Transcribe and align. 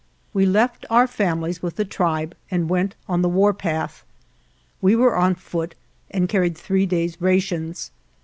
We 0.33 0.47
left 0.47 0.83
our 0.89 1.01
1 1.03 1.07
families 1.09 1.61
with 1.61 1.75
the 1.75 1.85
tribe 1.85 2.33
and 2.49 2.67
went 2.71 2.95
on 3.07 3.21
the 3.21 3.29
warpath. 3.29 4.03
We 4.81 4.95
were 4.95 5.15
on 5.15 5.35
foot 5.35 5.75
and 6.09 6.27
carried 6.27 6.57
three 6.57 6.87
days' 6.87 7.21
rations. 7.21 7.91